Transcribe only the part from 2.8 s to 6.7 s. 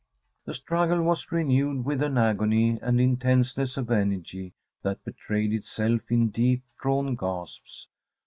and intenseness of energy that betrayed itself in deep